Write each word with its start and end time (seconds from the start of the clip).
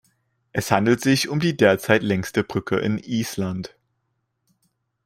Es 0.51 0.71
handelt 0.71 0.99
sich 0.99 1.29
um 1.29 1.39
die 1.39 1.55
derzeit 1.55 2.01
längste 2.01 2.43
Brücke 2.43 2.79
in 2.79 2.97
Island. 2.97 3.75